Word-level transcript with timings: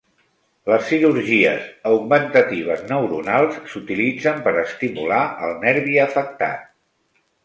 Les 0.69 0.85
cirurgies 0.91 1.65
augmentatives 1.89 2.81
neuronals 2.91 3.59
s'utilitzen 3.73 4.39
per 4.47 4.55
estimular 4.63 5.21
el 5.49 5.55
nervi 5.67 5.99
afectat. 6.07 6.65